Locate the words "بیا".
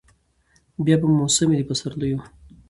0.85-0.95